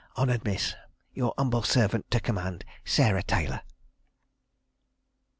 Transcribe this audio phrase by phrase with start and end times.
[0.17, 0.73] honuered Mis
[1.13, 2.09] yore Humbel serv(t).
[2.09, 3.61] to comand "SARAH TAYLER."